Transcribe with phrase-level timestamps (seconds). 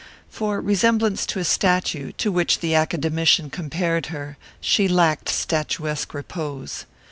[0.31, 6.85] For resemblance to a statue, to which the Academician compared her, she lacked statuesque repose.